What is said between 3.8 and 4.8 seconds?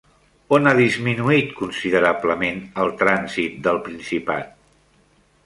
Principat?